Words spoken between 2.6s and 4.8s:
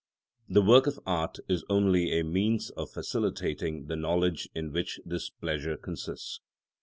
of facilitating the knowledge in